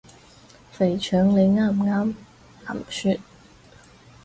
[0.71, 2.15] 肥腸你啱唔啱？
[2.73, 3.19] 林雪？